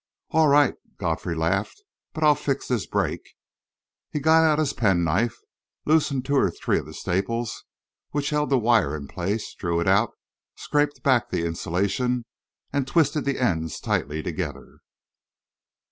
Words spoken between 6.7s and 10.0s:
of the staples which held the wire in place, drew it